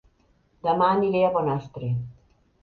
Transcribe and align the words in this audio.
Dema 0.67 0.87
aniré 0.93 1.21
a 1.27 1.29
Bonastre 1.37 1.93